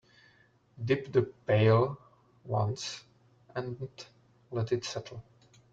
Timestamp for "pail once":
1.21-3.03